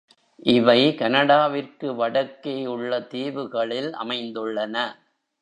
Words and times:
இவை 0.45 0.95
கனடா 0.95 1.45
விற்கு 1.47 1.95
வடக்கே 1.95 2.65
உள்ள 2.65 2.99
தீவுகளில் 3.01 3.91
அமைந்துள்ளன. 3.93 4.75